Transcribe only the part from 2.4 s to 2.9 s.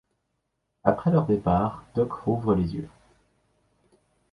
les yeux.